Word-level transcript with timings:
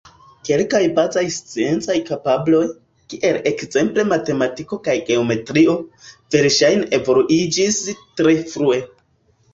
Kelkaj 0.47 0.79
bazaj 0.99 1.21
sciencaj 1.33 1.97
kapabloj, 2.07 2.61
kiel 3.13 3.37
ekzemple 3.51 4.07
matematiko 4.13 4.79
kaj 4.89 4.95
geometrio, 5.11 5.77
verŝajne 6.37 6.89
evoluiĝis 7.01 7.81
tre 8.01 8.35
frue. 8.55 8.81